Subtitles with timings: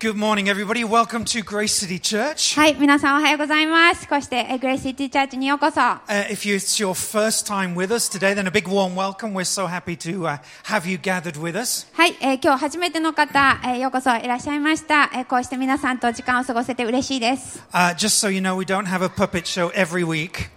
[0.00, 0.84] Good morning, everybody.
[0.84, 2.54] Welcome to Grace City Church.
[2.54, 4.06] はい、皆さんおはようございます。
[4.06, 5.80] こうして、えグレイシティチャーチにようこそ。
[5.80, 9.34] Uh, if you, it's your first time with us today, then a big warm welcome.
[9.34, 11.88] We're so happy to uh, have you gathered with us.
[11.94, 15.10] はい、えー今日初めての方、えーようこそいらっしゃいました。
[15.12, 17.60] えーこうして皆さんと時間を過ごせて嬉しいです。
[17.72, 20.48] Uh, just so you know, we don't have a puppet show every week,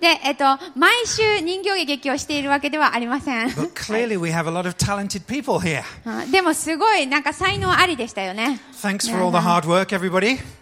[0.00, 0.44] で、えっと、
[0.76, 3.50] 毎週人形劇をしているわけではありません。
[6.30, 8.60] でも、すごいなんか才能ありでしたよね。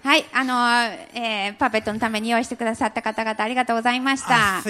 [0.03, 0.55] はい、あの、
[1.15, 4.61] えー、パペットのために用意してくださった方々、ありがとうございました。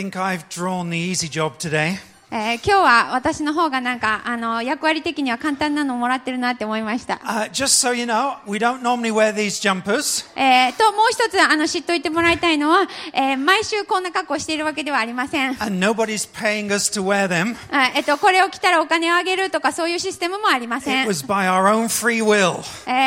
[2.33, 7.21] えー、今日は私の方がなんかあの役割的には簡単なのをもらってるなって思いました。
[10.79, 15.57] ともう一つあの知っておいてもらいたいのは、えー、毎週こんな格好しているわけではありません。
[18.17, 21.07] これを着たらお金をあげるとかそういうシステムもありません。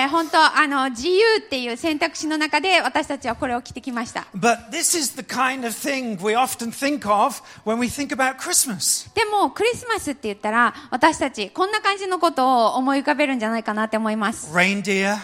[0.09, 4.27] 本当あの、自由っていう選択肢の中で私たちはこれを着てきました。
[4.35, 9.12] But this is the kind of thing we often think of when we think about Christmas.
[9.13, 14.51] でも、クリスマスって言ったら、私たち、こんな感じのことを思い浮かべるんじゃないかなって思います。
[14.53, 15.17] Reindeer,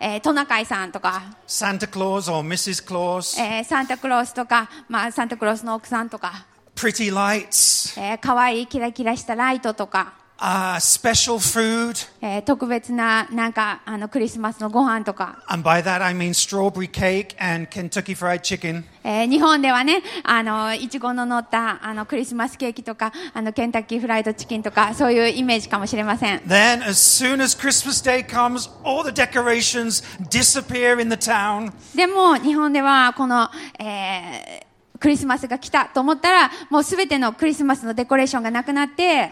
[0.00, 2.86] えートナカイさんとか、Santa Claus or Mrs.
[2.86, 12.08] Claus, えーサンタクロースとか、まあ、サンタクロースの奥さんとか、pretty lights, えー、可愛いキラキラしたライトとか、uh, special food.
[12.22, 18.82] えー特別な、なんか、あの、クリスマスのご飯とか、And by that I mean strawberry cake and Kentucky Fried Chicken.
[19.04, 26.38] えー日本ではね、あの、いちごの乗った、あの、クリスマスケーキとか、あの、ケンタッキーフライドチキンとか、そういうイメージかもしれません。
[26.40, 31.72] Then, as soon as Christmas Day comes, all the decorations disappear in the town.
[31.94, 34.69] でも、日本では、この、えー
[35.00, 39.30] クリスマスが来たと思ったら、もうすべてのクリスマスのデコレーションがなくなって、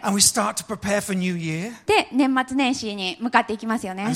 [1.84, 4.06] で、年末年始に向かっていきますよね。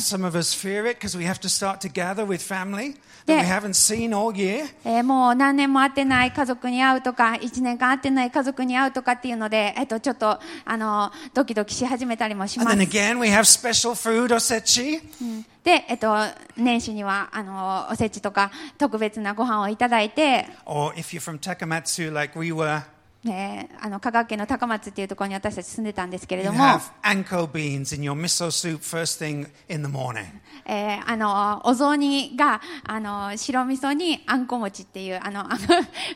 [5.02, 12.68] もう何年も会ってない家族に会うとか、一年間会ってない家族に会うとかっていうので、えっと、ちょっとあのドキドキし始めたりもします。
[15.64, 16.14] で、えっと、
[16.56, 20.48] 年始にはあのおせちとか特別なご飯をいただいて。
[23.24, 26.58] ね、あ香川県の高松っていうところに私たち住んでたんですけれども、
[31.06, 35.44] あのお雑煮があの白味噌にあんこ餅っていうあの、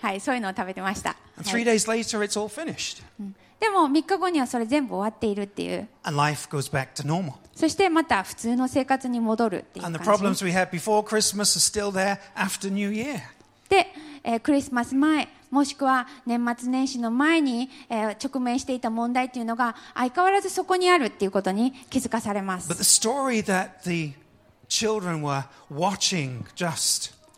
[0.02, 1.14] はい、そういうのを食べてました。
[3.60, 5.88] でも3日後にはそれ全部終わっているっていう。
[7.54, 9.98] そしてまた普通の生活に戻るっていう感じ。
[13.68, 13.86] で、
[14.22, 22.68] えー、クリスマス前、もしくは年末年始の前に、えー、直面していた問題っていうのが相変わらずそこにあるっていうことに気づかされます。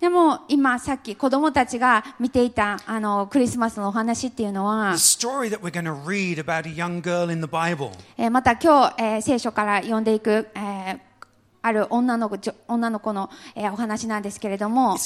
[0.01, 4.97] でも今さっき子供たちが見ていたあのクリスマスのお話っていうのは、
[8.31, 11.01] また今日、えー、聖書から読んでいく、えー
[11.61, 12.39] ある女の子,
[12.69, 14.97] 女の,子の、えー、お話なんですけれども、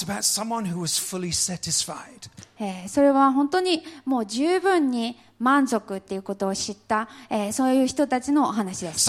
[2.60, 9.00] えー、それは本当にもう十分に満足っていうことを知った、えー、そういう人たちのお話です。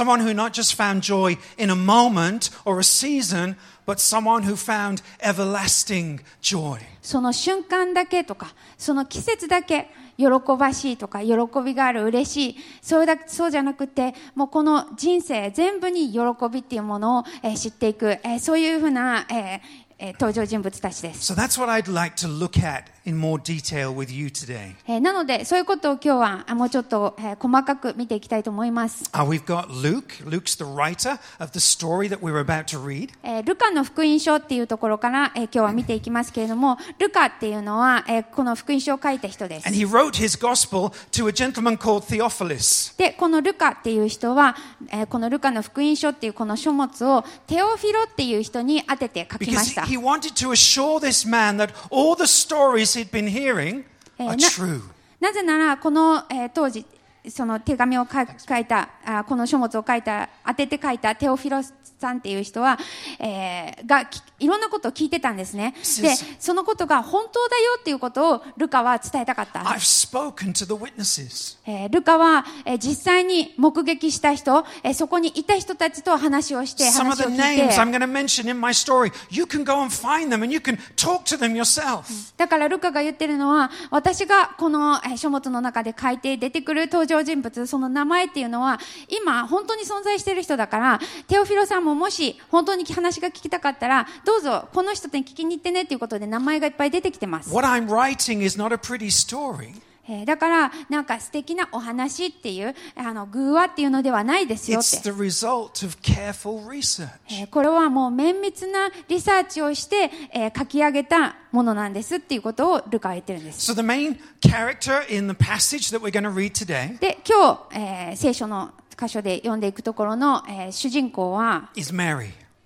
[3.85, 6.79] But someone who found everlasting joy.
[7.01, 10.25] その瞬間だけとか、その季節だけ喜
[10.57, 11.33] ばしいとか、喜
[11.66, 16.19] びがある、嬉しい、そうだそうじゃなくて、もうこの人生全部に喜
[16.51, 19.59] びっていうものを、えー知っていく、えーそういうふうな、えー
[20.00, 21.33] えー登場人物たちです。
[21.33, 24.75] So that's what I'd like to look at in more detail with you today.
[24.88, 29.03] えーなので、そういうことを今日はあもうちょっと、えー細かく見ていきたいと思います。
[29.12, 30.24] Uh, we've got Luke.
[30.25, 33.09] Luke's the writer of the story that we're about to read.
[33.24, 39.78] えールカの福音書っていうところから、えー今日は見ていきますけれども、ルカっていうのは、えーこの福音書を書いた人です And。
[39.78, 42.97] he wrote his gospel to a gentleman called Theophilus.
[42.97, 44.56] で、このルカっていう人は、
[44.92, 49.81] えーこのルカの福音書っていうこの書物をテオフィロっていう人に当てて書きま Because した。
[49.83, 53.84] he wanted to assure this man that all the stories he'd been hearing
[54.18, 54.81] えー are な true.
[55.19, 56.86] なぜなら、この、えー当時、
[57.30, 58.12] その手紙を書
[58.48, 61.61] 書いたあ、この書物を書いた、当てて書いたテオフィロ
[62.00, 62.77] さんっていう人は、
[63.19, 65.73] えーが、きいろんなことを聞いてたんですね。
[66.01, 69.61] で、そのことが本当だよっていうことをルカは伝えたかった。
[69.61, 71.57] I've spoken to the witnesses.
[71.65, 80.47] えールカは、えー実際に目撃した人、えーそこにいた人たちと話をして、話を聞いて names、I'm going to mention in my story, you can go and find them and
[80.47, 82.03] you can talk to them yourself.
[82.38, 97.54] だからルカが言ってるのは、私がこのえー書物の中で書いて出てくる登場人物、その名前っていうのは、今本当に存在している人だから、テオフィロさんももし本当に話が聞きたかったら、どうぞこの人に聞きに行ってねっていうことで名前がいっぱい出てきてます。
[97.54, 99.81] What I'm writing is not a pretty story.
[100.06, 104.98] えーだから、なんか素敵なお話っていう、あの、偶話っていうのではないですよって。
[104.98, 107.07] the result of careful research.
[107.30, 113.72] えーこれはもう綿密なリサーチをして、えー書き上げたものなんですっていうことをルカは言ってるんです。
[113.72, 118.72] So the main character in the passage that we're going to read today で、今日、えー聖書の
[119.03, 121.69] 箇所で読んでいくところの、えー主人公は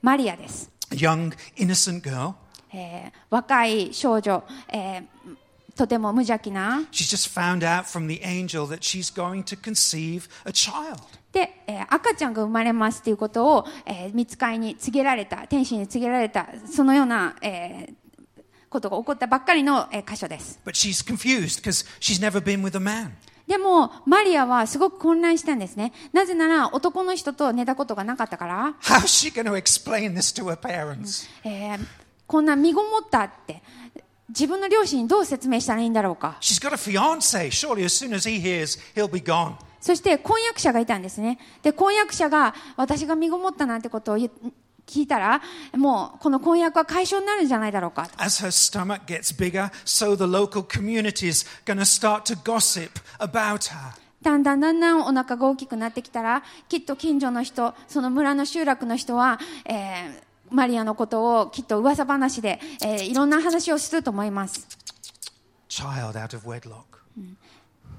[0.02, 0.70] マリアです。
[0.92, 2.34] young, innocent girl.
[2.74, 5.04] えー若い少女、えー
[5.76, 6.88] とても無邪気な。
[6.92, 10.98] She's just found out from the angel that she's going to conceive a child.
[11.32, 17.94] で、えー赤ちゃんが生まれますっていうことを、えー見つかいに告げられた、天使に告げられた、そのような、えー
[18.70, 20.60] ことが起こったばっかりの、えー箇所です。
[20.66, 23.12] But she's confused because she's never been with a man.
[23.48, 25.94] でも、マリアはすごく混乱したんですね。
[26.12, 31.30] なぜなら、男の人と寝たことがなかったから、How's she going to explain this to her parents?
[31.44, 31.80] えー
[32.28, 33.64] こんな身ごもったって、
[34.28, 36.38] 自分の両親にどう説明したらいいんだろうか。
[36.42, 37.50] She's got a fiance.
[37.50, 39.54] Surely, as soon as he hears, he'll be gone.
[39.80, 41.40] そして婚約者がいたんですね。
[41.64, 44.30] で、婚約者が私が身ごもったなんてことを言
[44.88, 45.42] 聞いたら、
[45.76, 48.08] もうこの婚約は解消になるんじゃないだろうか。
[48.18, 52.90] As her stomach gets bigger, so the local community is going to start to gossip
[53.20, 54.00] about her.
[54.22, 64.66] だんだんだんだんお腹が大きくなってきたら、きっと近所の人、その村の集落の人は、えーマリアのことをきっと噂話で、えーいろんな話をすると思います。
[65.68, 66.84] Child out of wedlock.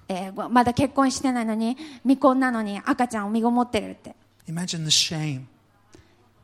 [0.08, 4.14] えーまだ結婚してないのに、未婚なのに赤ちゃんを身ごもってるって。
[4.48, 5.42] Imagine the shame.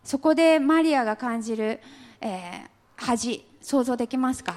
[0.05, 1.81] そこでマリアが感じる、
[2.21, 4.55] えー、恥、想像できますか？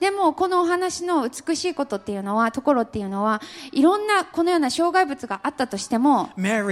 [0.00, 6.62] でも、このお話の美しいことっていうのは、ところっていうのは、いろんなこのような障害物があったとしても、マ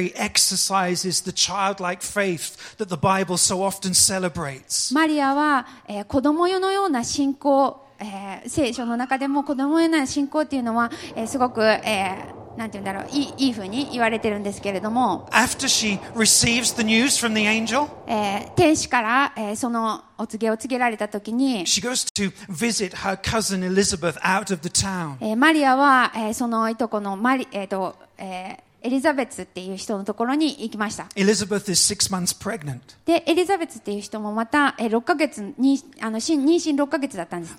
[5.06, 5.66] リアは
[6.08, 15.28] 子供世のような信仰を子、聖書の中でも子供のような信仰っていうのは、えー、すごく、えーなんて言うんだろう、いい,ふうに言われてるんですけれども、
[18.06, 21.66] え天使から、えー、そのお告げを告げられたときに、
[25.36, 31.08] マリアは、えー、そのいとこのマリ、えっ、と、えーエリザベツっていう人のところに行きました。
[31.16, 31.72] エリザベツ
[33.78, 37.56] っていう人もまた6ヶ月にあの妊娠6ヶ月だったんです。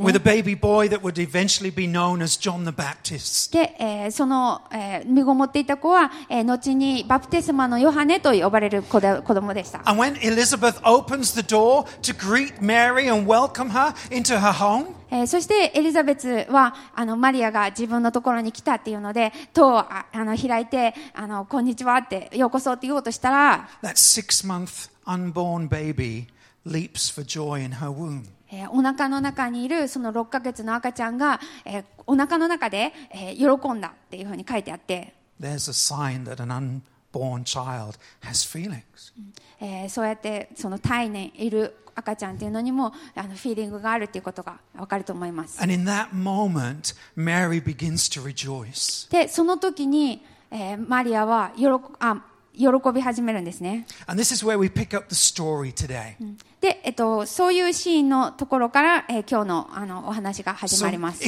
[3.52, 9.82] で、え、その、え、身ごもっていた子は、え、後にバプテスマのヨハネと呼ばれる子,子供でした。
[9.84, 23.94] And when Elizabeth opens the door to greet Mary and welcome her into her home, えーそしてエリザベツは、あの、マリアが自分のところに来たっていうので、戸をああの開いて、あの、こんにちはって、ようこそって言おうとしたら、that
[23.96, 26.28] six month unborn baby
[26.66, 28.24] leaps for joy in her womb.
[28.52, 36.82] えーお腹の中にいるその6ヶ月の赤ちゃんが、えーお腹の中で、えー喜んだっていうふうに書いてあって、There's a sign that an
[37.14, 39.14] unborn child has feelings.
[39.60, 45.62] えーそうやってその体内いる赤ちゃんっていうのにもあのフィーリングがあるっていうことがわかると思います。
[45.62, 49.10] And in that moment, Mary begins to rejoice.
[49.12, 51.66] で、その時に、えーマリアは喜
[52.00, 52.24] あ
[52.54, 53.86] 喜び始めるんですね。
[54.08, 56.16] And this is where we pick up the story today.
[56.60, 61.24] で、えっと、そういうシーンのところから、えー、今日の,あのお話が始まります。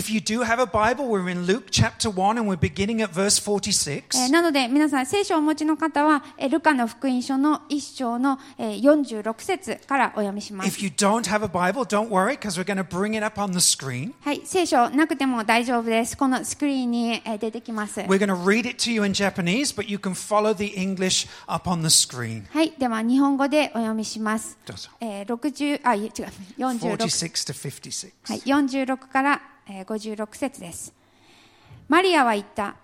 [4.09, 10.67] So, なので、皆さん、聖書をお持ちの方は、えー、ルカの福音書の一章の、えー、46節からお読みします。
[14.21, 16.17] はい、聖書なくても大丈夫です。
[16.17, 18.01] このスクリーンに、えー、出てきます。
[22.51, 24.57] はい、では日本語でお読みします。
[24.65, 24.89] どうぞ。
[24.99, 26.09] えー60あ、違う、
[26.57, 28.11] 46 46 to 56.
[28.23, 30.93] はい、46から、えー56節です。
[31.87, 32.75] マリアは言った。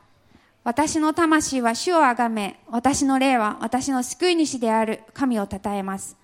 [0.63, 6.17] 私の魂は主をあがめ、私の霊は私の救い主である神を称えます。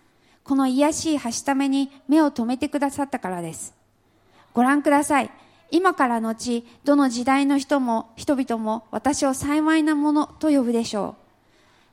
[0.44, 3.76] この癒しいはしために目を留めてくださったからです。
[4.54, 5.30] ご覧ください。
[5.70, 11.22] 今から後、どの時代の人も人々も私を幸いなものと呼ぶでしょう。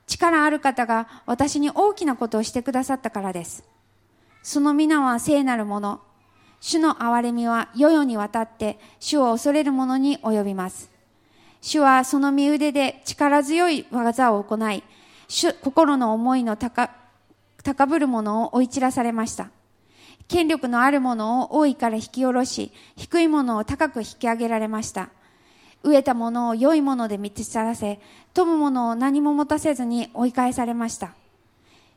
[0.09, 3.63] 力ある方が私に大きなことをしてくださったからです。
[4.49, 6.01] その皆は聖なるもの。
[6.59, 10.91] 主の憐れみは世々にわたって主を恐れる者に及びます。
[11.61, 14.83] 主はその身腕で力強い技を行い、
[15.29, 16.91] 主心の思いの高
[17.63, 19.51] 高ぶる者を追い散らされました。
[20.29, 25.11] 権力のある者を王位から引き下ろし、低い者を高く引き上げられました。
[25.85, 28.01] 飢えたものを良いもので満ち去らせ、
[28.33, 31.13] 富むものを何も持たせずに追い返されました。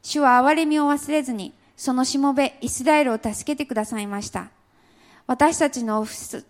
[0.01, 4.51] 主は憐れみを忘れずに、そのしもべ、イスラエルを助けてくださいました。
[5.25, 6.43] 私たちの父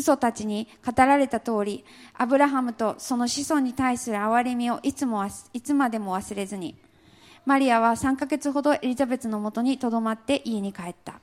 [0.00, 1.84] 祖たちに語られた通り、
[2.16, 6.76] アブラハムとその子孫に対する憐れみをいつもいつまでも忘れずに、
[7.44, 11.14] マリアは3ヶ月ほどエリザベツのもとにとどまって家に帰った。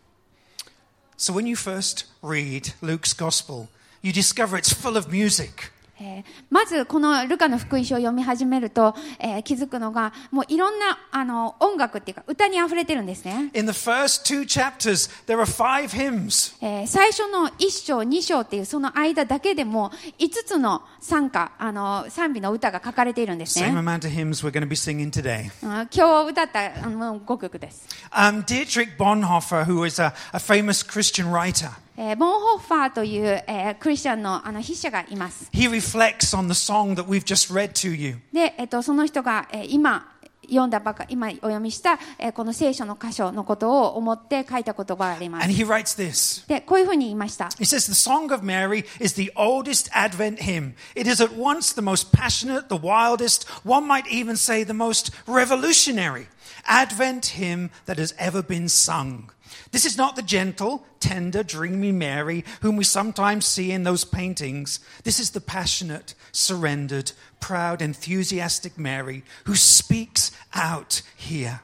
[1.17, 3.67] So when you first read Luke's Gospel,
[4.03, 5.71] you discover it's full of music.
[6.01, 16.55] えーまずこのルカの福音書を読み始めると、えー気づくのがもういろんなあの音楽っていうか歌にあふれてるんですね、In the first two chapters, there are five hymns.
[16.61, 25.49] えー最初の1章2章っていうその間だけでも5つの賛歌あの賛美の歌が書かれているんです Same ね、amount of hymns we're going to be singing today.
[25.63, 36.54] うん今日歌ったあの5曲です、Um, Dietrich Bonhoeffer, who is a, a famous Christian writer, えーボンホッファーという、えークリスチャンのあの筆者がいます he reflects on the
[36.54, 38.18] song that we've just read to you.
[38.32, 40.12] で、えっと、その人が、えー今
[40.48, 46.46] 読んだばか今お読みした、えーこの聖書の箇所のことを思って書いた言葉があります And he writes this.
[46.48, 50.74] でこういうふうに言いました He says, The Song of Mary is the oldest Advent hymn.
[50.94, 55.10] It is at once the most passionate, the wildest, one might even say the most
[55.26, 56.28] revolutionary
[56.68, 59.30] Advent hymn that has ever been sung.
[59.71, 64.79] This is not the gentle, tender, dreamy Mary whom we sometimes see in those paintings.
[65.03, 71.61] This is the passionate, surrendered, proud, enthusiastic Mary who speaks out here.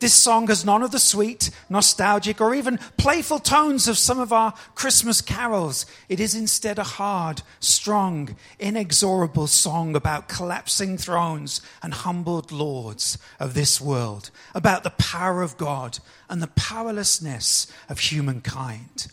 [0.00, 4.32] This song has none of the sweet, nostalgic, or even playful tones of some of
[4.32, 5.86] our Christmas carols.
[6.08, 13.54] It is instead a hard, strong, inexorable song about collapsing thrones and humbled lords of
[13.54, 19.10] this world, about the power of God and the powerlessness of humankind.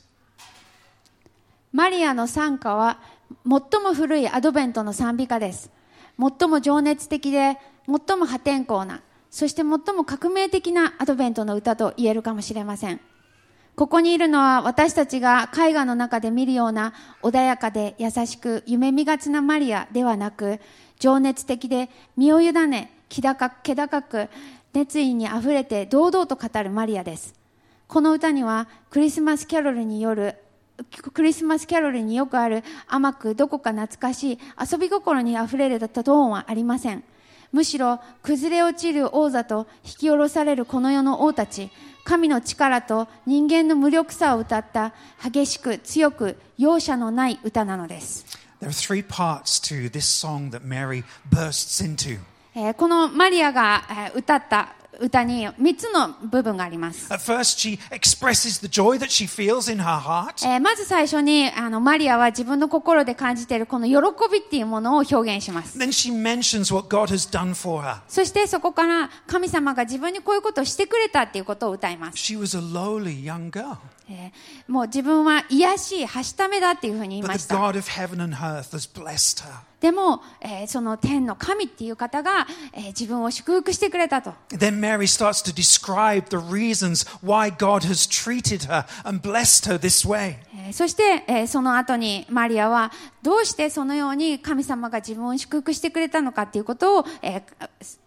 [1.71, 3.00] マリアの賛歌は
[3.45, 5.71] 最も古いアドベントの賛美歌です。
[6.19, 7.57] 最も情熱的で、
[7.88, 9.01] 最も破天荒な、
[9.37, 13.00] そして最も革命的なアドベントの歌と言えるかもしれません。
[13.75, 20.59] ここにいるのは私たちが絵画の中で見るような穏やかで優しく夢見がちなマリアではなく、
[20.99, 24.31] 情熱的で身を委ね、気高く気高く
[24.73, 27.35] 熱意にあふれて堂々と語るマリアです。
[27.88, 30.37] この歌にはクリスマスキャロルによる
[31.12, 37.05] クリスマスキャロルによくある甘くどこか懐かしい遊び心にあふれるトーンはありません
[37.52, 41.70] むしろ崩れ落ちる王座と引き下ろされるこの世の王たち
[42.04, 48.24] 神の力と人間の無力さを歌った激しく強く容赦のない歌なのです、
[48.60, 52.20] There are three parts to this song that Mary bursts into.
[52.54, 57.08] えーこのマリアが、えー歌った歌に三つの部分があります。
[60.60, 63.94] まず最初にあのマリアは自分の心で感じているこの喜
[64.30, 65.78] びっていうものを表現します。
[68.08, 72.18] そしてそこから神様が自分にこういうことをしてくれたっていうことを歌います。
[74.68, 77.56] もう自分は癒しい、はしためだっていうふうに言いました。
[79.80, 84.32] でも、えー、その天の神っていう方が、えー、自分を祝福してくれたと。
[84.50, 90.08] Then Mary starts to describe the reasons why God has treated her and blessed her this
[90.08, 90.36] way.
[90.72, 97.42] そして、えー、その後にマリアはどうしてそのように神様が自分を祝福してくれたのかっていうことを、えー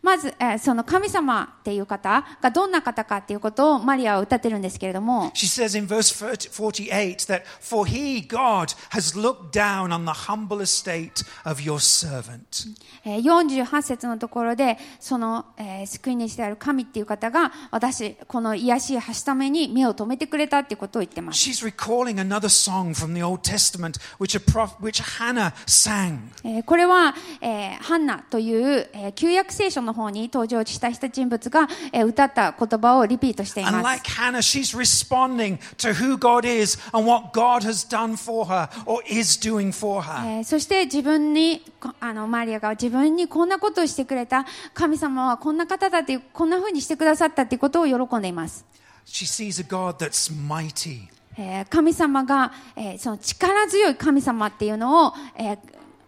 [0.00, 6.14] えーまず、えーその神様っていう方がどんな方かっていうことをマリアは歌ってるんですけれども、She says in verse
[6.50, 12.68] 48 that, For he, God, has looked down on the humble estate of your servant.
[13.04, 21.38] えー48節のところで、その、えー救い主である神っていう方が、私、この癒しい橋ために目を留めてくれたっていうことを言ってます。
[21.50, 26.18] She's recalling another song from the Old Testament which, a prof, which Hannah sang.
[26.44, 33.82] えーこれは、えーハンナという、えー旧約聖書の方に登場した人物が、えー歌った言葉をリピートしています。
[33.82, 39.02] like Hannah, she's responding to who God is and what God has done for her or
[39.06, 40.38] is doing for her.
[40.38, 48.64] えーそして自分にこあのマリアが自分にこんなことをしてくれた神様はこんな方だっていうこんな風にしてくださったっていうことを喜んでいます、
[49.06, 55.58] She sees a God that's mighty, えー神様が、えーその力強い神様っていうのを、えー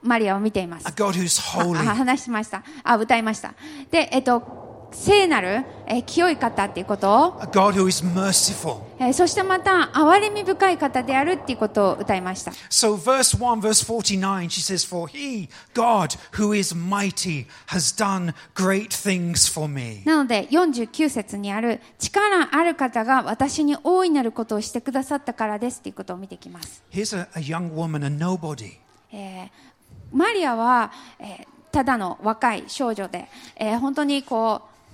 [0.02, 3.54] マリアは見ています.話しましたあ歌いました
[3.90, 4.60] でえっ、と
[4.92, 8.80] 聖なる、えー清い方っていうことを、a God who is merciful.
[8.98, 12.50] えーそしてまた憐れみ深い方であるっていうことを歌いました。
[12.70, 18.88] So, verse 1, verse 49, she says, For he, God, who is mighty, has done great
[18.88, 20.02] things for me.
[20.04, 26.82] なので49節にある力ある方が私に大いなることをしてくださったからですっていうことを見ていきます。
[26.90, 28.72] Here's a, a young woman, a nobody.
[29.12, 29.69] えー
[30.12, 34.90] マリアは、えーただの若い少女で、えー本当にこう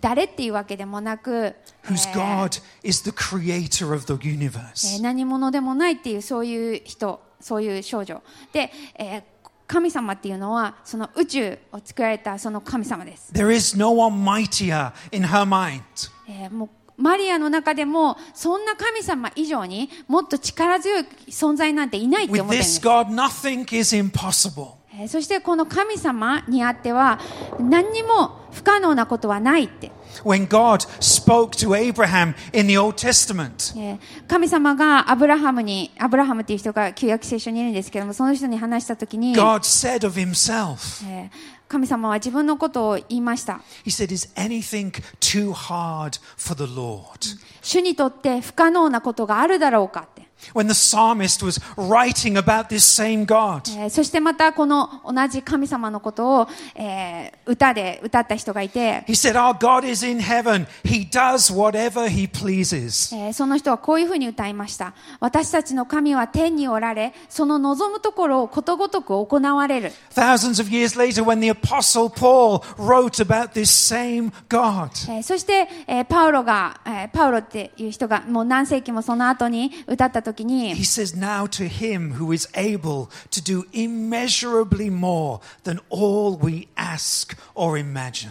[0.00, 1.56] 誰っていうわけでもなく、え
[1.88, 4.98] whose ー God is the creator of the え universe.
[5.00, 8.22] ー何者でもないっていうそういう人そういう少女
[8.52, 9.22] で、えー
[9.66, 15.80] 神様っていうのはその宇宙を作られたその神様です、There is no one mightier in her mind.
[16.28, 16.68] えーもう
[17.00, 22.80] マリアの中でもそんな神様以上にもっと力強い存在なんていないって思ってるんです。
[22.80, 24.79] With this God, nothing is impossible.
[24.92, 27.20] えーそしてこの神様にあっては
[27.60, 29.92] 何にも不可能なことはないって、
[30.24, 41.30] When God spoke to Abraham in the Old Testament, えー神様がアブラハムにアブラハムっていう人が旧約聖書にいるんですけどもその人に話した時に、God said of himself, えー
[41.68, 43.60] 神様は自分のことを言いました。
[43.84, 47.04] He said, Is anything too hard for the Lord?
[47.62, 50.29] 主にとって不可能なことがあるだろうかって。
[50.54, 60.66] When the psalmist was writing about this same God, えーそしてまたこの同じ神様のことを、えー歌で歌った人がいて、he said, Our God is in heaven.
[60.84, 63.14] He does whatever he pleases.
[63.16, 64.94] えーその人はこういうふうに歌いました。
[65.20, 69.92] 私たちの神は天におられ、その望むところをことごとく行われる。
[70.14, 81.44] Thousands of years later, when the Apostle Paul wrote about this same God, えーそして、えーパウロが、えーパウロっていう人がもう何世紀もその後に歌ったとに、He says now
[81.44, 88.30] to him who is able to do immeasurably more than all we ask or imagine.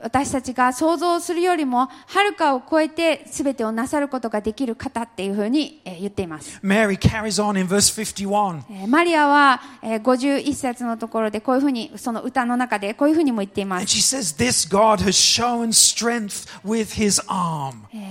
[0.00, 6.60] 私たちが想像するよりもはるかを超えて全てをなさることができる方っていうふうに言っています。
[6.62, 6.96] マリ
[9.16, 13.86] アは51節のところでこういうふうにその歌の中でこういうふうにも言っています。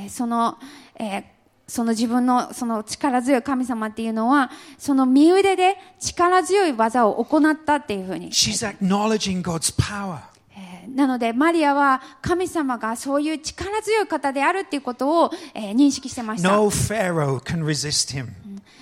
[0.10, 0.58] その、
[1.00, 1.24] えー
[1.68, 10.20] その自分のその力強い神様っていうのはその身腕で力強い技を行ったっていうふうに She's acknowledging God's power.
[10.56, 16.50] えーなのでマリアは神様がそういう力強い方であるっていうことを、えー認識してました。
[16.50, 18.30] No Pharaoh can resist him.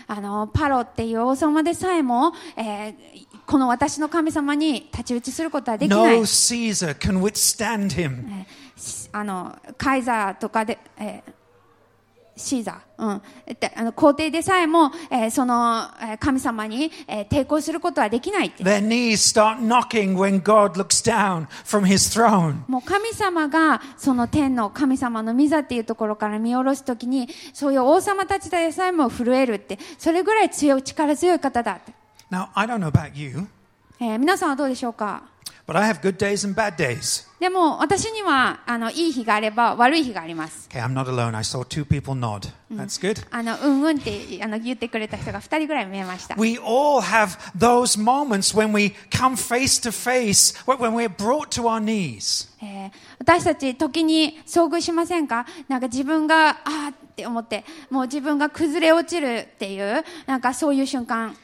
[0.07, 2.95] あのパロっていう王様でさえも、えー
[3.47, 6.17] この私の神様に太刀打ちすることはできない。
[6.17, 8.45] No Caesar can withstand him.
[9.11, 11.31] あのカイザーとかで、えー
[12.37, 13.21] シーザー、うん、
[13.59, 18.63] であの皇帝でさえも、えーその、えー神様に、えー抵抗することはできないって。
[18.63, 22.55] Their knees start knocking when God looks down from his throne.
[22.67, 31.93] もう神様がその天の神様の御座っていうところから見下ろすときにそういう王様たちでさえも震えるってそれぐらい強い力強い方だって、
[32.31, 33.47] Now, I don't know about you,
[33.99, 35.23] えー皆さんはどうでしょうか
[35.67, 37.25] ？but I have good days and bad days.
[37.39, 41.35] でも私にはあのいい日があれば悪い日があります Okay, I'm not alone.
[41.35, 42.49] I saw two people nod.
[42.71, 43.25] That's good.
[43.29, 51.49] あのうんうんってあの言ってくれた人が2人ぐらい見えました We all have those moments when we come face to face, when we're brought
[51.59, 52.49] to our knees.
[52.63, 61.35] えー私たち時に遭遇しませんかなんか自分があーって思ってもう自分が崩れ落ちるっていうなんかそういう瞬間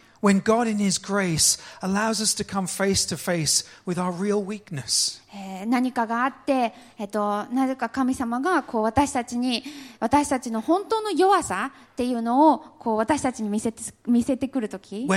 [5.65, 9.63] 何かがあって、えっと、なぜか神様がこう私たちに
[9.99, 15.07] 私たちの本当の弱さっていうのをこう私たちに見せて,見せてくるとき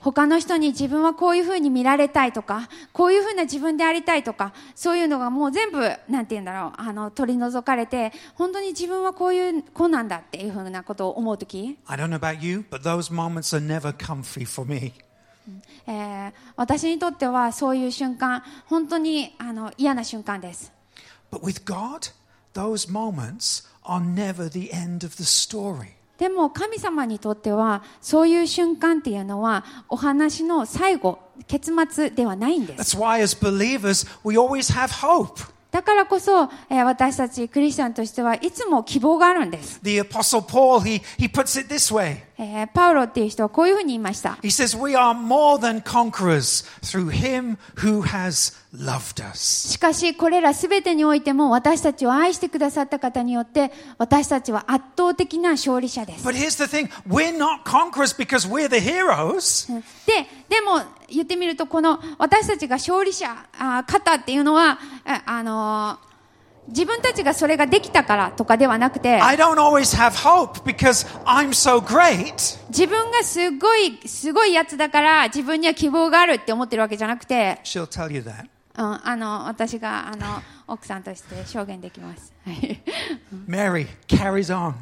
[0.00, 14.92] 他の人に自分はこういうふうに見られたいとかこういうふうな自分でありたいとかそういうのがもう全部なんて言うんだろうあの取り除かれて本当に自分はこういう子なんだっていうふうなことを思うとき、I don't know about you, but those moments are never comfy for me.
[15.86, 20.72] えー私にとってはそういう瞬間本当にあの嫌な瞬間です。
[21.30, 22.12] But with God,
[22.54, 25.88] those moments are never the end of the story.
[26.18, 35.53] でも神様にとってはそういう瞬間っていうのはお話の最後結末ではないんです That's why, as believers, we always have hope.
[35.74, 42.18] だからこそ、えー私たちクリスチャンとしてはいつも希望があるんです The Apostle Paul, he, he puts it this way.
[42.36, 44.36] えー、パウロっていう人はこういうふうに言いました。
[49.38, 56.24] しかし、これらすべてにおいても私たちを愛してくださった方によって私たちは圧倒的な勝利者です。
[60.06, 65.98] で、でも言ってみると、この私たちが勝利者、あ方っていうのは、あ、あの、
[66.68, 72.58] 自分たちがそれができたからとかではなくて、I don't always have hope because I'm so great.
[72.68, 78.46] 自分がすごい、すごいやつだから自分には希望があるって思ってるわけじゃなくて、She'll tell you that.
[78.76, 82.32] うん、あの、私が、あの、奥さんとして証言できます。
[82.44, 82.80] はい。
[83.46, 84.74] Mary carries on.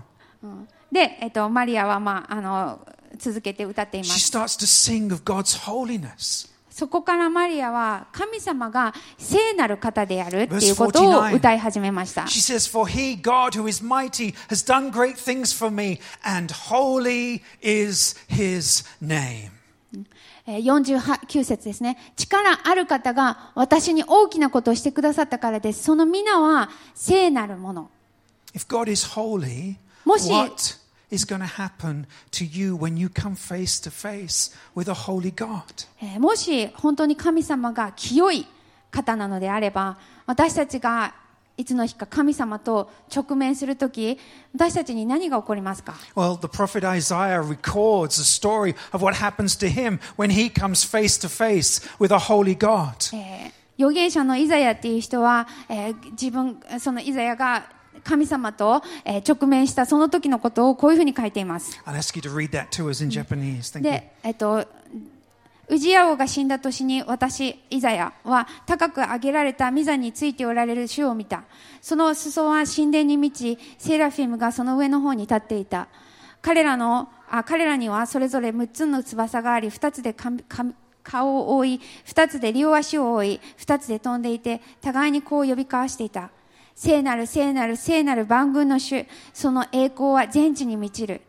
[0.43, 4.37] うんで、えっと、マリアは、まあ、あの、続けて歌っていま She す。
[4.37, 6.52] starts to sing of God's holiness.
[6.83, 12.23] そこからマリアは、神様が聖なる方であるっていうことを Verse 49歌い始めました。
[12.23, 17.41] She says, For he, God who is mighty, has done great things for me, and holy
[17.63, 19.53] is his name.
[20.45, 21.99] えー49節ですね。
[22.17, 25.85] 力ある方が私に大きなことをしてくださったからです。
[25.85, 27.91] その皆は聖なるもの。
[28.57, 30.82] If God is holy, もし- what
[31.13, 35.33] is going to happen to you when you come face to face with a holy
[35.33, 35.63] God?
[36.01, 38.47] えーもし本当に神様が清い
[38.91, 41.15] 方なのであれば、私たちが
[41.57, 44.19] いつの日か神様と直面するとき、
[44.55, 50.85] 私たちに何が起こりますか Well, the prophet Isaiah records a story of what happens to him when he comes
[50.85, 53.15] face to face with a holy God.
[53.17, 57.65] えー預言者のイザヤっていう人は、えー自分、そのイザヤが
[58.05, 61.81] 神様と、えー直面したその時のことをこういうふうに書いています。
[63.83, 64.67] で、えっと、
[65.69, 71.45] ウジヤ王が死んだ年に私、イザヤは高く上げられた御座についておられる主を見た。
[71.81, 75.89] その裾は神殿に満ち、セーラフィムがその上の方に立っていた。
[76.43, 80.67] 彼らの、あ彼らにはそれぞれ6つの翼があり、2つでかか
[81.03, 86.31] 顔を覆い、2つで両足を覆い、2つで飛んでいて、互いにこう呼び交わしていた。
[86.75, 91.21] 聖なる聖なる聖なる万軍の主、その栄光は全地に満ちる。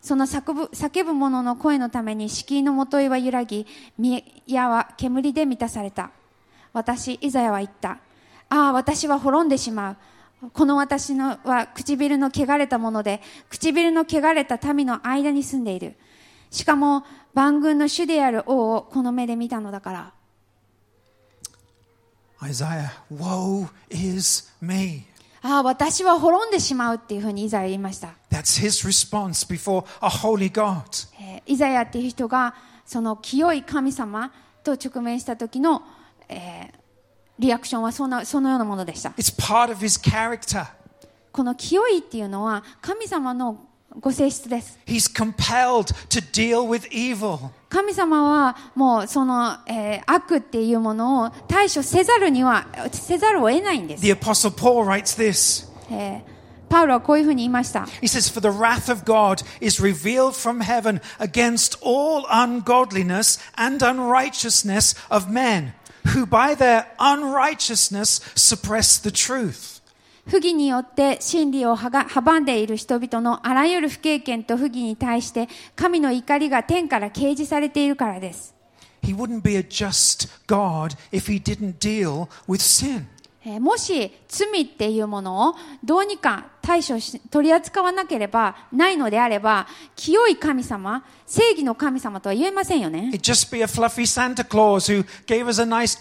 [0.00, 3.66] その叫ぶ叫ぶ者の声のために敷居のもといは揺らぎ、
[3.98, 4.22] 宮
[4.68, 6.10] は煙で満たされた。
[6.72, 7.98] 私、イザヤは言った。
[8.48, 9.96] ああ、私は滅んでしまう。
[10.52, 15.96] この私のは唇の汚れたもので、唇の汚れた民の間に住んでいる。
[16.50, 20.12] しかも、万軍の主である王をこの目で見たのだから。
[22.42, 25.04] Isaiah, woe is me.
[25.42, 28.14] ああ、私は滅んでしまうっていうふうにイザヤは言いました。
[28.30, 31.08] That's his response before a holy God.
[31.20, 35.82] えーイザヤっていう人がその清い神様と直面した時の、
[36.28, 36.78] えー
[37.38, 40.66] リアクションはそんなそのようなものでした It's part of his character.
[41.30, 43.67] この清いっていうのは神様の
[43.99, 47.49] ご性質です He's compelled to deal with evil.
[47.69, 56.33] 神様はもうその、えー悪っていうものを対処せざるにはせざるを得ないんです、 The Apostle Paul writes this えー
[56.69, 63.85] パウロはこういうふうに言いました He says, For the wrath of God is revealed from heaven against all ungodliness and
[63.85, 65.73] unrighteousness of men,
[66.15, 69.76] who by their unrighteousness suppress the truth.
[70.28, 78.54] 不義によって真理を阻んでいる人々のあらゆる不経験と不義に対して神の怒りが天から掲示されているからです。
[79.02, 83.04] He wouldn't be a just God if he didn't deal with sin.
[83.44, 93.10] えーもし罪っていうものをどうにか対処し取り扱わなければないのであれば清い神様正義の神様とは言えませんよね
[95.66, 95.94] nice.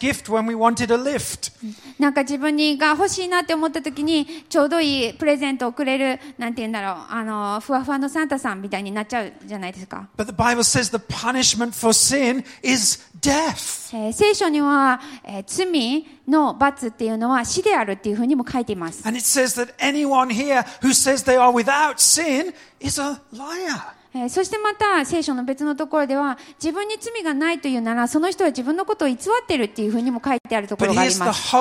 [2.00, 13.96] なんか自分にが欲しいなって思った時にちょうどいいプレゼントをくれるなんて言うんだろうあのふわふわのサンタさんみたいになっちゃうじゃないですか But the Bible says the punishment for sin is death.
[13.96, 19.08] えー聖書には、えー罪の罰っていうのは死であるっていうふうにも書いています。
[19.08, 23.98] And it says that anyone here who says they are without sin is a liar.
[24.14, 31.54] えーそしてまた聖書の別のところでは自分に罪がないというならその人は自分のことを偽っているっていうふうにも書いてあるところがあります。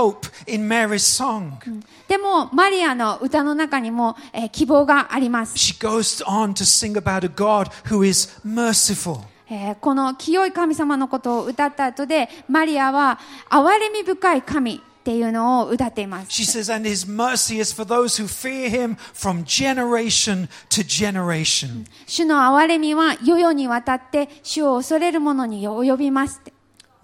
[2.08, 5.54] でもマリアの歌の中にも、えー希望があります。
[5.56, 9.20] She goes on to sing about a God who is merciful.
[9.50, 13.18] えーこの清い神様のことを歌った後でマリアは
[13.50, 16.30] 憐れみ深い神っていうのを歌っています。
[16.30, 21.86] She says, and his mercy is for those who fear him from generation to generation.
[22.08, 26.55] 主の憐れみは世々にわたって主を恐れる者に及びますって。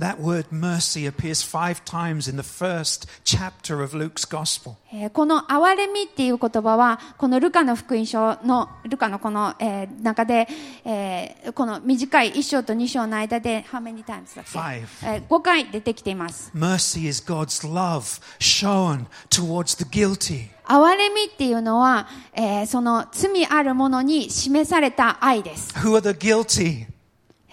[0.02, 4.74] That word mercy appears five times in the first chapter of Luke's Gospel.
[4.92, 10.48] えーこの憐れみっていう言葉は、このルカの福音書の、ルカのこの、えー中で、
[10.84, 14.58] えーこの短い一章と二章の間で、how many times だっけ.
[15.06, 16.50] えー、5回出てきています。
[16.52, 20.48] Mercy is God's love shown towards the guilty.
[20.66, 25.72] 憐れみっていうのは、えーその罪ある者に示された愛です。
[25.78, 26.86] Who are the guilty?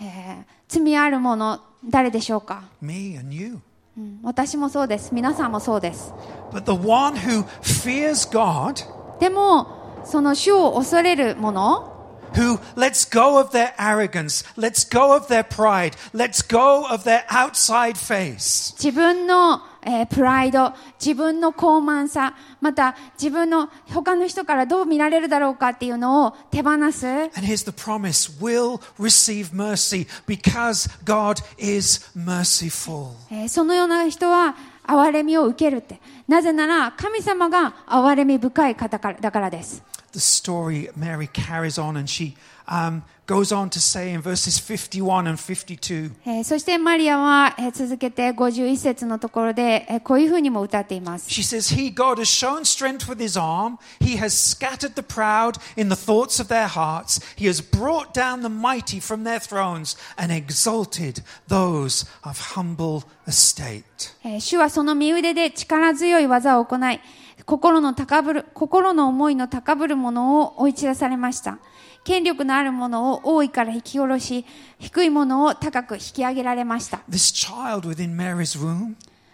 [0.02, 3.60] えー罪ある者、誰でしょうか、Me and you.
[3.98, 5.14] うん私もそうです。
[5.14, 6.14] 皆さんもそうです。
[6.52, 8.86] But the one who fears God,
[9.20, 9.68] でも、
[10.06, 11.99] その主を恐れる者、
[12.36, 17.98] who lets go of their arrogance, lets go of their pride, lets go of their outside
[17.98, 27.08] face, 自分の、えープライド、自分の高慢さ、また自分の他の人からどう見られるだろうかっていうのを手放す。
[27.08, 33.12] and here's the promise, will receive mercy because God is merciful.
[33.32, 36.00] えーそのような人は憐れみを受けるって。
[36.28, 39.82] なぜなら神様が憐れみ深い方からだからです。
[40.13, 42.37] The story, Mary carries on and she
[42.69, 46.13] um, goes on to say in verses 51 and 52.
[46.25, 51.29] えーそしてマリアは、えー続けて51節のところで、えーこういうふうにも歌っています。
[51.29, 53.79] She says, He, God, has shown strength with his arm.
[54.01, 57.21] He has scattered the proud in the thoughts of their hearts.
[57.37, 63.83] He has brought down the mighty from their thrones and exalted those of humble estate.
[64.23, 67.01] えー主はその身腕で力強い技を行い、
[67.50, 71.58] 心の高ぶる、心の思いの高ぶる者を追い散らされました。
[72.04, 74.46] 権力のある者を王位から引き下ろし、
[74.78, 77.02] 低い者を高く引き上げられました。
[77.10, 78.94] This child within Mary's womb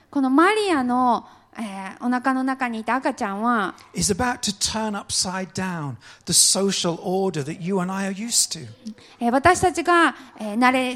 [0.09, 8.57] このマリアの、えーお腹の中にいた赤ちゃんは、is about to turn upside down the social order that you and I are used
[8.57, 8.65] to.
[9.19, 10.95] えー私たちが、えー慣れ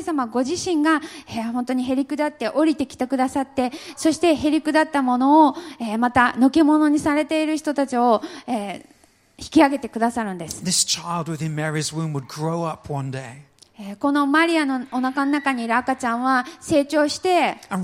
[0.01, 9.01] 様ご自身が、えー本当にへり下って降りてきてくださって、そしてへり下ったものを、えーまたのけ者にされている人たちを、えー
[9.37, 10.63] 引き上げてくださるんです。
[10.63, 13.37] This child within Mary's womb would grow up one day.
[13.79, 17.79] えーこのマリアのお腹の中にいる赤ちゃんは成長して、大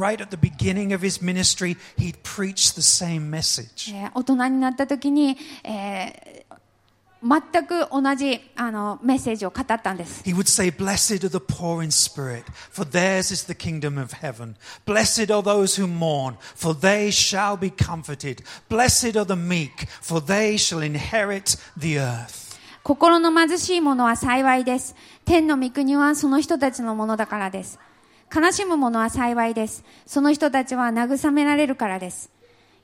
[4.24, 6.47] 人になった時に、えー
[7.24, 10.24] 全く同じあのメッセージを語ったんです。
[10.24, 14.56] He would say, Blessed are the poor in spirit, for theirs is the kingdom of heaven.
[14.86, 18.44] Blessed are those who mourn, for they shall be comforted.
[18.70, 22.48] Blessed are the meek, for they shall inherit the earth.
[22.84, 24.96] 心の貧しい者は幸いです。
[25.26, 27.80] 天の御国はその人たちのものだからです。
[28.34, 29.84] 悲しむ者は幸いです。
[30.06, 32.37] その人たちは慰められるからです。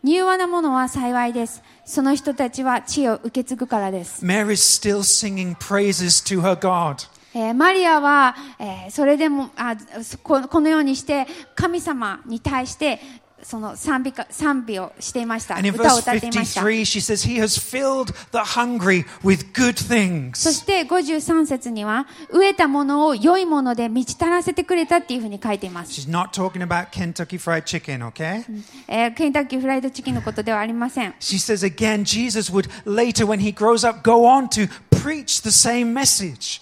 [0.06, 1.64] 柔和な者は幸いです。
[1.86, 4.26] その人たちは地を受け継ぐからです。
[4.26, 7.08] Mary's still singing praises to her God.
[7.34, 9.78] えーマリアは、えーそれでもあ
[10.22, 13.00] ここのようにして神様に対して
[13.44, 15.60] その賛美か賛美をしていました。
[15.60, 16.62] 歌を歌っていました。
[16.62, 20.36] 53, she says, He has filled the hungry with good そ things.
[20.52, 25.92] して53節には、飢えたものを良いもので満ち足らせてくれたっていうふうに書いています。
[25.92, 28.44] She's not talking about Kentucky Fried Chicken, okay?
[28.88, 31.14] えーケンタッキーフライドチキンのことではありません。
[31.20, 35.94] She says again, Jesus would later, when he grows up, go on to preach the same
[35.94, 36.62] message.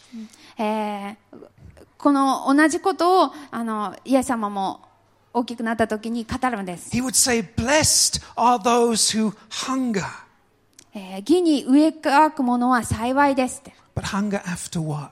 [0.57, 1.15] えー
[2.01, 4.81] この同じことを、あの、イエス様も
[5.33, 6.89] 大きくなった時に語るんです。
[6.95, 9.33] He would say, Blessed are those who
[9.65, 10.03] hunger.
[10.93, 13.73] えー義に植え乾くものは幸いですって。
[13.95, 15.11] But hunger after what?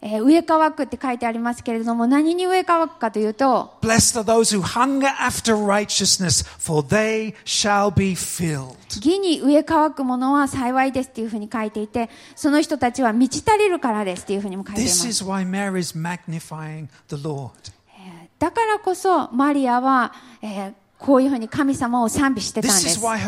[0.00, 8.74] えー植え乾くって書いてありますけれども、何に植え乾くかというと、Blessed are those who hunger after righteousness, for they shall be filled.
[8.96, 15.08] 義に植え乾くものは幸いですっていうふうに書いていて、その人たちは満ち足りるからですっていうふうにも書いていま This す。
[15.08, 17.50] is why Mary is magnifying the Lord.
[18.44, 23.02] えーだからこそ、マリアは、えーこういうふうに神様を賛美してたんです。
[23.02, 23.26] だから、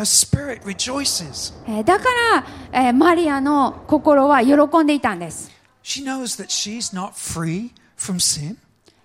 [2.71, 4.53] えーマリアの心は喜
[4.83, 5.51] んでいたんです。
[5.83, 8.55] She knows that she's not free from sin.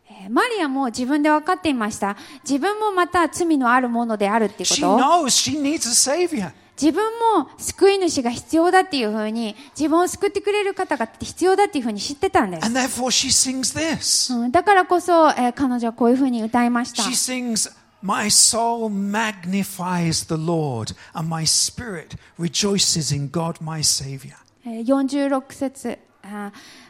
[0.09, 2.17] えーマリアも自分で分かっていました。
[2.45, 4.99] 自分もまた罪のあるものであるっていうこ She とを。
[4.99, 5.91] knows she needs a
[6.29, 6.53] savior.
[6.81, 7.05] 自分
[7.37, 12.67] も救い主が必要だっていうふうに、自分を救ってくれる方が必要だっていうふうに知ってたんです。
[12.67, 14.35] And therefore she sings this.
[14.35, 17.03] うんだからこそ、えー彼女はこういうふうに歌いました。
[17.03, 24.35] She sings, My soul magnifies the Lord, and my spirit rejoices in God my Savior.
[24.65, 25.99] えー46節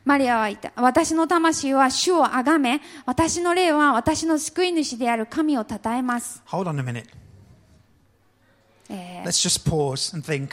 [0.04, 0.72] マリアは言った。
[0.76, 6.42] 私の魂は主をあがめ、私の霊は私の救い主である神を称えます。
[6.48, 7.04] Hold on a minute.
[8.92, 10.50] えー Let's just pause and think.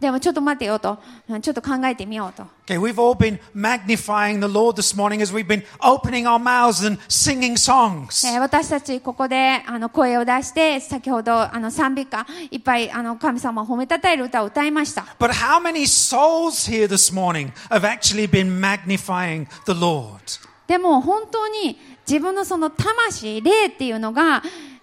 [0.00, 0.98] でもちょっと待ってよと、
[1.28, 2.44] うんちょっと考えてみようと。
[2.66, 6.98] Okay, we've all been magnifying the Lord this morning as we've been opening our mouths and
[7.08, 8.26] singing songs.
[8.26, 15.02] えー私たちここであの声を出して、先ほどあの賛美歌、いっぱいあの神様を褒めたたえる歌を歌いました。
[15.18, 20.18] But how many souls here this morning have actually been magnifying the Lord?
[20.66, 24.42] でも本当に自分のその魂、霊っていうのが、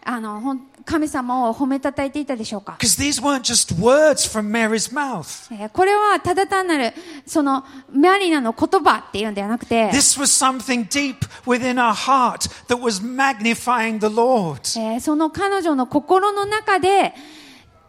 [0.10, 5.54] あの、神様を褒めたたえていたでしょうか these weren't just words from Mary's mouth.
[5.54, 6.94] えーこれはただ単なる、
[7.26, 14.60] その、マリナの言葉っていうんではなくて、This was something deep within her heart that was magnifying the Lord.
[14.80, 17.14] えーその彼女の心の中で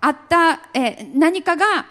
[0.01, 1.87] あった、えー何かが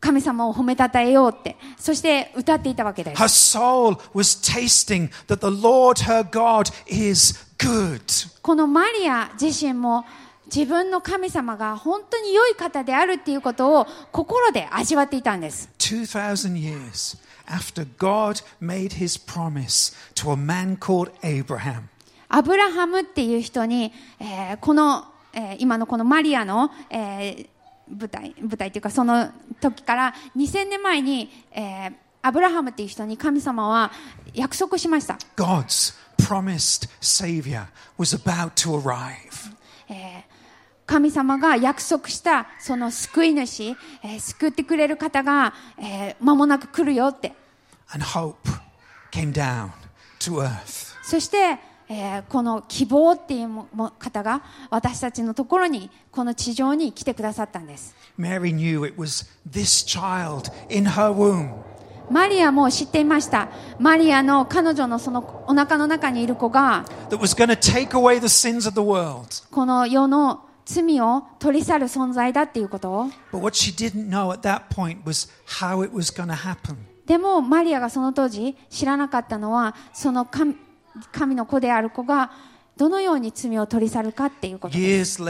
[0.00, 3.22] 神様を褒めたたえようって、そして歌っていたわけです。
[3.22, 8.40] Her soul was tasting that the Lord her God is good.
[8.42, 10.04] このマリア自身も
[10.46, 15.68] 自分の神様が本当に良い方であるっていうことを心で味わっていたんです。
[15.78, 21.82] 2,000 years after God made his promise to a man called Abraham,
[22.28, 27.46] アブラハムっていう人に、えーこの、えー今のこのマリアの、えー
[27.88, 29.28] 舞台、舞台っていうかその
[29.60, 31.92] 時から2000年前に、えー
[32.26, 33.92] アブラハムっていう人に神様は
[34.32, 35.18] 約束しました。
[35.36, 37.66] God's promised Savior
[37.98, 39.54] was about to arrive.
[40.86, 43.68] 神様が約束したその救い主、
[44.02, 47.32] えー救ってくれる方が、えー間もなく来るよって。
[47.92, 48.36] And hope
[49.10, 49.70] came down
[50.20, 50.94] to earth.
[51.02, 57.94] そして、えーこの希望っていうもも方が私たちのところに、この地上に来てくださったんです。
[58.18, 61.62] Mary knew it was this child in her womb
[62.10, 63.48] マリアも知っていました。
[63.78, 66.84] マリアの彼女のそのお腹の中にいる子が.
[69.50, 73.10] この世の罪を取り去る存在だっていうことを。
[77.06, 80.56] でもマリアがその当時知らなかったのは、その神
[81.12, 82.30] 神の子である子が
[82.76, 85.20] どのように罪を取り去るかっていうことです。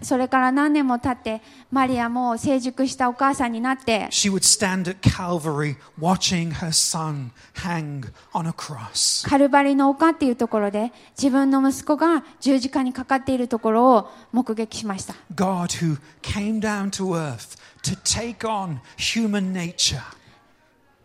[0.00, 4.08] それから何年も経って、マリアも成熟したお母さんになって、
[9.28, 15.14] カルバリの丘っていうところで、自分の息子が十字架にかかっているところを目撃しました。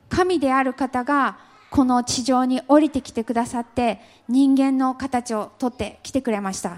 [0.09, 1.37] 神である方が、
[1.69, 3.99] この地上に降りてきてくださって
[4.29, 6.75] 人間の形を取ってきてくれました。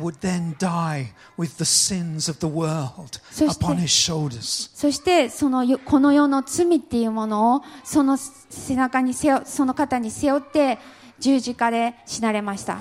[4.74, 10.80] そしてそのこの世の罪っていうものをその背中に背負その肩に背負って
[11.20, 12.80] 十字架で死なれました。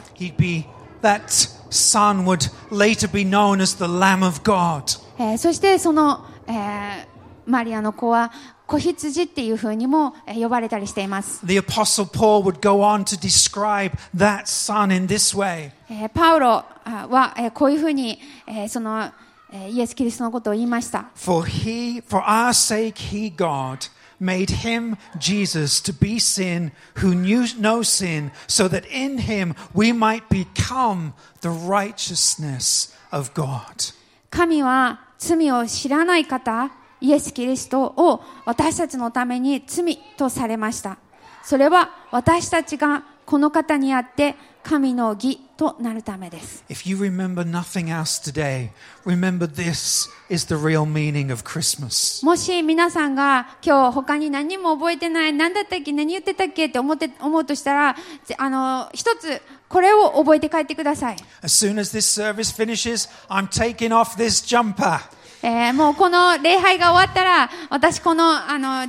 [5.38, 7.06] そしてその、えー、
[7.46, 8.32] マリアの子は
[8.68, 11.44] 子羊っていうふうにもえー呼ばれたりしています。
[11.44, 19.10] The Apostle Paul would go on to describe that son in this way えーパウロあは、えーこういうふうに、えーその、
[19.50, 21.06] えーイエス・キリストのことを言いました。
[21.14, 23.88] For he, for our sake, he, God,
[24.20, 29.94] made him, Jesus, to be sin who knew no sin, so that in him we
[29.94, 33.94] might become the righteousness of God.
[34.30, 40.98] 神は罪を知らない方、イエス・キリストを私たちのために罪とされました。
[41.42, 46.64] それは私たちがこの方にあって神の義となるためです。
[46.68, 48.70] If you remember nothing else today,
[49.06, 52.24] remember this is the real meaning of Christmas.
[52.24, 61.16] もし皆さんが今日他に何も覚えてない、何だったっけ、何言ってたっけって思って、思うとしたら、ぜあの、一つ、これを覚えて帰ってください。
[61.42, 65.00] As soon as this service finishes, I'm taking off this jumper.
[65.42, 68.86] えーもうこの礼拝が終わったら、私この、あの、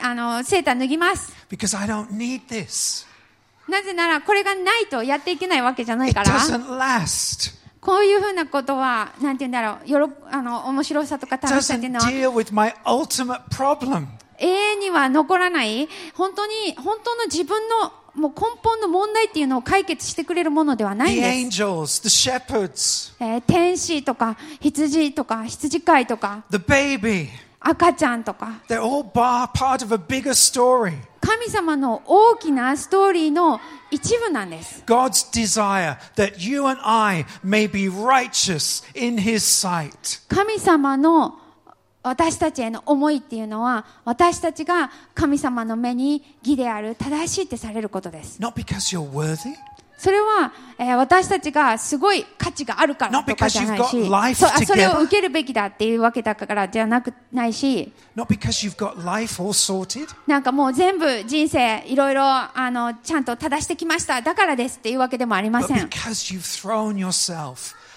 [0.00, 1.32] あの、セーター脱ぎます。
[1.50, 3.06] Because I don't need this.
[3.68, 6.38] なぜなら、これがないとやっていけないわけじゃない It から。
[6.40, 7.54] doesn't last.
[7.80, 14.06] こういうふうなことは、なんて言うんだろう、よろ、あの、面白さとか It 楽しさっていうのは、deal with my ultimate problem.
[14.38, 21.62] 永遠には残らない、本当に、本当の自分のもう根本の問題っていうのを解決してくれるものではないん The です。
[21.62, 27.28] angels, the えー天使とか羊とか羊飼いとか the baby,
[27.60, 30.94] 赤ちゃんとか they're all part of a bigger story.
[31.20, 34.82] 神様の大きなストーリーの一部なんです。
[34.86, 40.20] God's desire that you and I may be righteous in His sight.
[40.28, 41.38] 神様の
[42.02, 48.40] 私たちへの思いっていうのは私たちが神様の目に義である正しいってされることです。
[48.40, 49.54] Not because you're worthy,
[49.98, 60.08] それは、えー私たちがすごい価値があるからとかじゃない Not because し you've got life そあそれ.を受けるべきだっていうわけだからじゃなくないし not because you've got life all sorted,
[60.26, 65.90] なんかもう全部人生いろいろあのちゃんと正してきましただからですっていうわけでもありません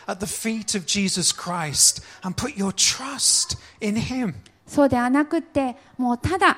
[0.08, 4.36] at the feet of Jesus Christ and put your trust in Him.
[4.66, 6.58] そうではなくて、もうただ、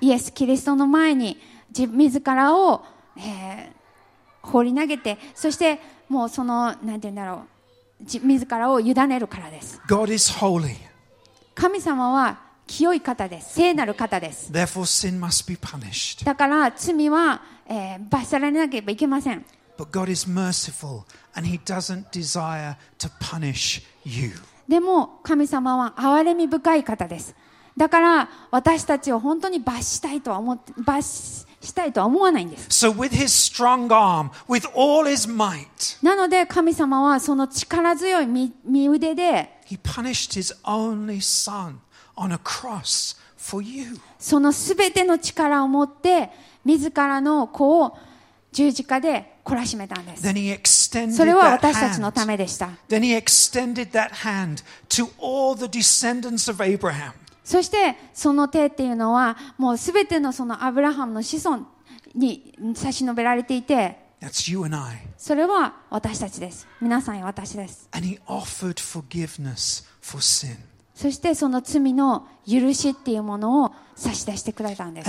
[0.00, 1.38] イエス・キリストの前に
[1.76, 2.84] 自,らを、
[3.16, 7.46] えー、放り投げて、そして、もうその、なんて言うんだろ
[8.00, 9.80] う、自,らを委ねるからです。
[11.54, 13.54] 神様は清い方です。
[13.54, 14.52] 聖なる方です。
[14.52, 14.66] だ
[16.34, 19.44] から、罪は、えー、罰されなければいけません。
[19.76, 21.04] But God is merciful
[21.34, 24.32] and He doesn't desire to punish you.
[24.68, 27.34] でも神様は憐れみ深い方です
[27.76, 41.76] だから私たちを本当に罰したいとは思罰したいとは思わないんです So, with His strong arm, with all His might, なので神様はその力強い身身腕で He punished His only Son
[42.16, 43.98] on a cross for you.
[44.18, 46.30] その全ての力を持って
[46.64, 47.96] 自らの子を
[48.52, 50.22] 十字架で懲らしめたんです。
[51.16, 52.70] それは私たちのためでした。
[57.44, 61.66] そしてその手っていうのはもうすべてのそのアブラハムの子孫
[62.14, 63.98] に差し伸べられていて、
[65.18, 66.68] それは私たちです。
[66.80, 67.88] 皆さんや私です。
[70.94, 75.08] そしてその罪の許しっていうものを差し出してくれたんです。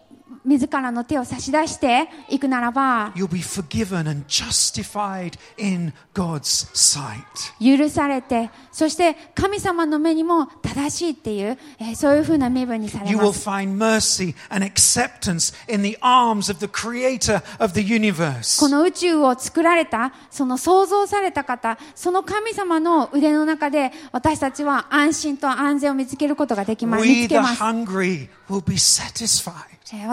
[0.45, 3.11] 自らの手を差し出していくならば
[7.59, 11.57] 許されてそして神様の目にも正しいっていう
[11.95, 13.13] そういうふうな身分にされます。
[18.59, 27.27] この宇宙を作られたその創造された方その神様の腕の中で私たちは安心と安全を見つけることができます,見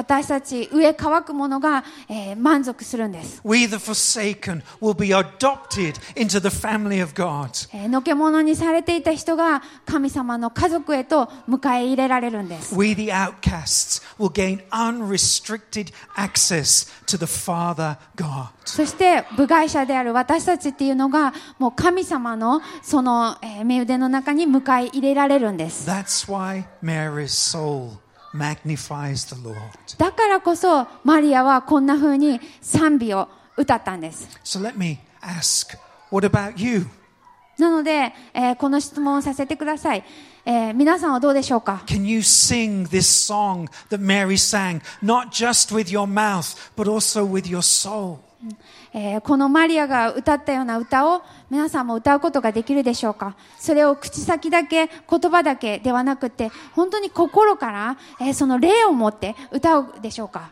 [0.09, 7.68] 私たち上乾くものが、えー満足するんです、We, the forsaken, will be adopted into the family of God.
[7.76, 18.48] えーのけ者にされていた人が神様の家族へと迎え入れられるんです We, the outcasts, will gain unrestricted access to the Father God.
[18.64, 27.98] そして部外者である私たちっていうのがもう神様のその、えー身腕の中に迎え入れられるんです That's why Mary's soul.
[29.97, 35.77] だからこそマリアはこんな風に賛美を歌ったんです So let me ask,
[36.11, 36.88] what about you?
[37.59, 40.03] なので、えーこの質問をさせてください、
[40.45, 47.23] えー皆さんはどうでしょうか Can you sing this song that Mary sang, not just with your mouth, but also
[47.23, 48.17] with your soul?
[48.95, 53.34] えーこのマリアが歌ったような歌を皆さんも歌うことができるでしょうか？
[53.59, 60.51] それを口先だけ言葉だけではなくて本当に心から、えーその霊を持って歌うでしょうか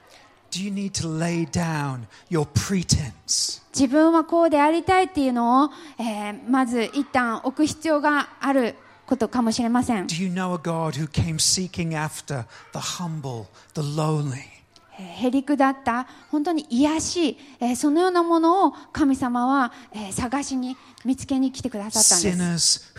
[0.51, 3.63] ？Do you need to lay down your pretense?
[3.75, 8.75] 自分はこうでありたいっていうのを、えーまず一旦置く必要がある
[9.07, 14.56] ことかもしれません Do you know a God who came seeking after the humble, the lowly?
[14.99, 22.95] えーへりくだった本当に癒し、えーそのようなものを神様は、えー探しに見つけに来てくださったんです.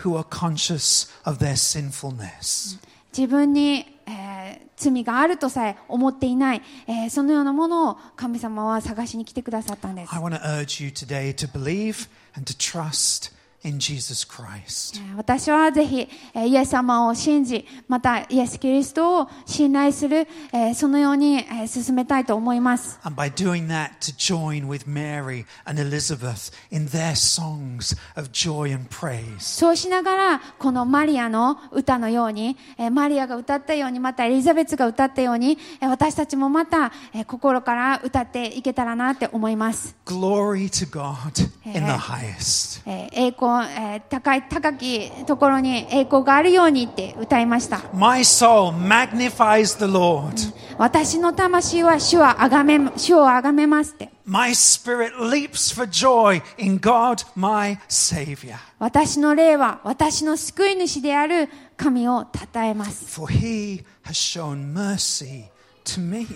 [3.16, 10.14] 自分に、えー罪があるとさえ思っていない、えーそのようなものを神様は探しに来てくださったんです。
[10.14, 13.32] I want to urge you today to believe and to trust
[13.64, 15.00] in Jesus Christ.
[15.00, 28.30] えー私はぜひ、えーイエス様を信じまたイエス・キリストを信頼する、えーそのように、えー進めたいと思います And by doing that, to join with Mary and Elizabeth in their songs of
[28.32, 29.38] joy and praise.
[29.40, 42.82] そうしながらこのマリアの歌のように、えーマリアが歌ったようにまたエリザベツが歌ったように、えー私たちもまた、えー心から歌っていけたらなって思います Glory to God in the highest.
[42.86, 47.80] えー栄光、えー高い、高きところに栄光があるようにって歌いました。
[47.94, 50.52] My soul magnifies the Lord.
[50.76, 54.10] 私の魂は主はあがめ、主をあがめますって。
[54.24, 58.56] My spirit leaps for joy in God, my Savior.
[58.78, 63.06] 私の霊は私の救い主である神を称えます。
[63.18, 65.44] For he has shown mercy
[65.84, 66.26] to me.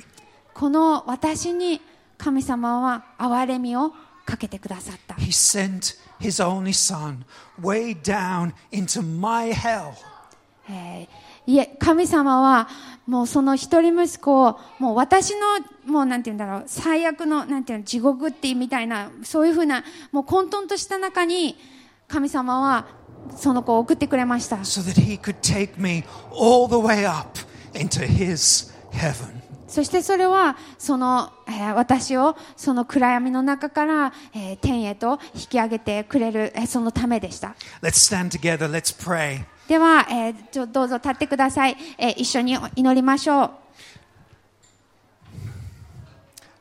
[0.54, 1.80] この私に
[2.18, 3.92] 神様は憐れみを
[4.24, 5.14] かけてくださった。
[5.14, 7.24] He sent his only son
[7.60, 9.92] way down into my hell.
[10.68, 12.68] えーいえ、神様は
[13.06, 21.56] もうその一人息子をもう私のもうなんて言うんだろう最悪のなんていうの地獄っていうみたいなそういうふうなもう混沌とした中に
[22.06, 22.86] 神様は
[23.36, 24.58] その子を送ってくれました。
[24.58, 27.40] so that he could take me all the way up
[27.74, 29.41] into his heaven.
[29.72, 37.54] そしてそれはその、えー私をその暗闇の中から、えー天へと引き上げてくれる、えーそのためでした。
[37.80, 38.70] Let's stand together.
[38.70, 39.44] Let's pray.
[39.68, 43.50] では、えーちょどうぞ立ってください、えー一緒に祈りましょう。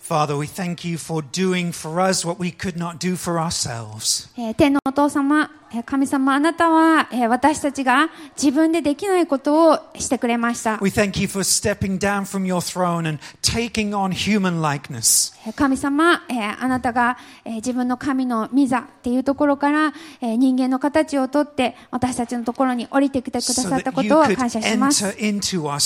[0.01, 4.29] Father, we thank you for doing for us what we could not do for ourselves.
[4.39, 10.77] えー天のお父様、えー神様、あなたは、えー私たちが自分でできないことをしてくれました。
[10.81, 15.33] We thank you for stepping down from your throne and taking on human likeness.
[15.47, 25.05] えー神様、えーあなたが、えー自分の神の御座っていうところから、えー人間の形をとって私たちのところに降りてきてくだ So さったことを感謝します。
[25.19, 25.79] into our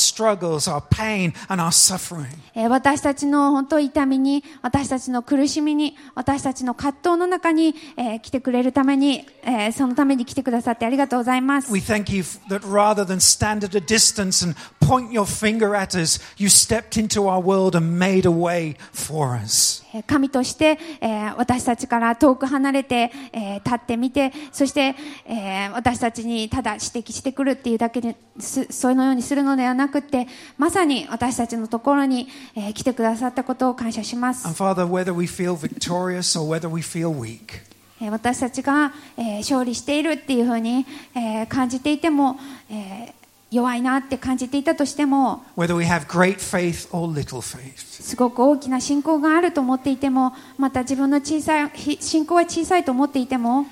[2.69, 11.71] 私たちの本当痛みに、私たちの苦しみに、私たちの葛藤の中に、えー来てくれるために、えーそのために来てくださってありがとうございます。
[11.71, 16.21] We thank you that rather than stand at a distance and point your finger at us,
[16.37, 19.83] you stepped into our world and made a way for us.
[19.93, 24.95] えー神として、えー私たちから遠く離れて、えー立ってみて、そして、
[25.25, 34.45] えー私たちにただ指摘してくるっていうだけです、そのようにするのではなくて、まさに私たちのところに、えー来てくださったことを感謝します。
[34.47, 40.85] And Father, whether we feel victorious or whether we feel weak, えー私たちが、えー勝利しているっていうふうに、
[41.15, 42.37] えー感じていても、
[42.69, 43.13] えー
[43.51, 53.65] 弱いなって感じていたとしても whether we have great faith or little faith, すごく大きな信仰があると思っていてもまた自分の小さいひ信仰は小さいと思っていても、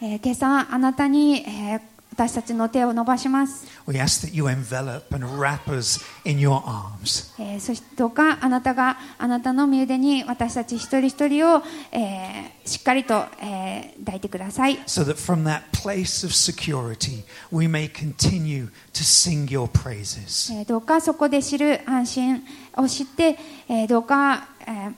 [0.00, 1.80] 今朝あなたに、えー
[2.18, 7.32] 私たちの手を伸ばします、we ask that you envelop and wrap us in your arms.
[7.40, 11.62] えーそしてどうかあなたがあなたの身腕に私たち一人一人を、
[11.92, 20.52] えーしっかりと、えー抱いてください so that from that place of security we may continue to sing your praises.
[20.52, 22.42] えーどうかそこで知る安心
[22.78, 23.38] を知って、
[23.68, 24.92] えーどうか、えー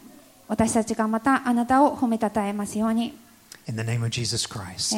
[0.49, 3.15] 私たちがまたあなたを褒めたたえますように、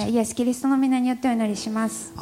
[0.08, 2.12] イエス・キリストの皆によってお祈りします。